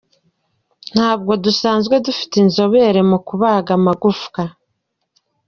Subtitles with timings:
[0.93, 4.41] Ntabwo dusanzwe dufite inzobere mu kubaga amagufwa.